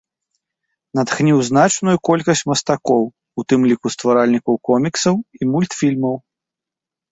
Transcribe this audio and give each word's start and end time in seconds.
Натхніў 0.99 1.37
значную 1.49 1.95
колькасць 2.09 2.41
мастакоў, 2.53 3.03
у 3.41 3.47
тым 3.55 3.69
ліку 3.73 3.87
стваральнікаў 3.99 4.53
коміксаў 4.71 5.15
і 5.39 5.53
мультфільмаў. 5.53 6.15